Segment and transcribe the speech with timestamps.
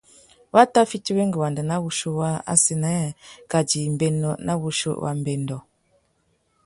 [0.53, 2.93] Wa tà fiti wenga wanda nà wuchiô waā assênē
[3.51, 5.57] kā djï mbénô nà wuchiô wa mbêndô.